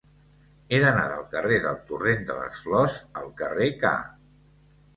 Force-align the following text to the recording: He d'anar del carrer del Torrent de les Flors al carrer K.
He 0.71 0.79
d'anar 0.83 1.03
del 1.11 1.25
carrer 1.33 1.59
del 1.67 1.77
Torrent 1.91 2.25
de 2.31 2.39
les 2.39 2.65
Flors 2.65 2.99
al 3.25 3.31
carrer 3.43 3.71
K. 3.87 3.95